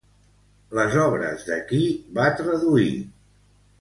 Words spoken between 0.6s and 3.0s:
Les obres de qui va traduir?